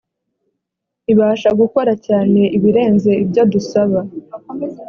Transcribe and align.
ibasha 1.11 1.49
gukora 1.61 1.91
cyane 2.05 2.41
iberenze 2.57 3.11
ibyo 3.23 3.43
dusaba 3.51 3.99